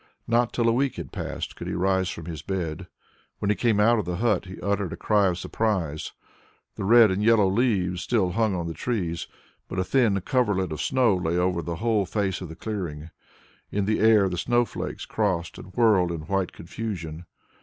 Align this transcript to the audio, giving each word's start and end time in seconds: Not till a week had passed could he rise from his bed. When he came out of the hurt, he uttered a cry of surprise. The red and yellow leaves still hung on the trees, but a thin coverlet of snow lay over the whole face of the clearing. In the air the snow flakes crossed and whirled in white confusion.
Not 0.27 0.51
till 0.51 0.67
a 0.67 0.71
week 0.73 0.95
had 0.95 1.11
passed 1.11 1.55
could 1.55 1.67
he 1.67 1.75
rise 1.75 2.09
from 2.09 2.25
his 2.25 2.41
bed. 2.41 2.87
When 3.37 3.51
he 3.51 3.55
came 3.55 3.79
out 3.79 3.99
of 3.99 4.05
the 4.05 4.15
hurt, 4.15 4.45
he 4.45 4.59
uttered 4.59 4.91
a 4.93 4.97
cry 4.97 5.27
of 5.27 5.37
surprise. 5.37 6.13
The 6.73 6.85
red 6.85 7.11
and 7.11 7.21
yellow 7.23 7.47
leaves 7.47 8.01
still 8.01 8.31
hung 8.31 8.55
on 8.55 8.65
the 8.65 8.73
trees, 8.73 9.27
but 9.67 9.77
a 9.77 9.83
thin 9.83 10.19
coverlet 10.21 10.71
of 10.71 10.81
snow 10.81 11.13
lay 11.15 11.37
over 11.37 11.61
the 11.61 11.75
whole 11.75 12.07
face 12.07 12.41
of 12.41 12.49
the 12.49 12.55
clearing. 12.55 13.11
In 13.71 13.85
the 13.85 13.99
air 13.99 14.27
the 14.27 14.39
snow 14.39 14.65
flakes 14.65 15.05
crossed 15.05 15.59
and 15.59 15.71
whirled 15.75 16.11
in 16.11 16.21
white 16.21 16.51
confusion. 16.51 17.27